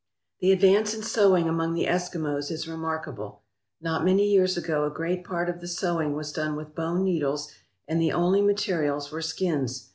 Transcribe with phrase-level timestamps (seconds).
[0.39, 3.43] The advance in sewing among the Eskimos is remark able.
[3.79, 7.51] Not many years ago a great part of the sewing was done with bone needles
[7.87, 9.89] and the only materials were skins.